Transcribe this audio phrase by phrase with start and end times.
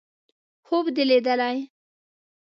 [0.65, 1.57] _خوب دې ليدلی!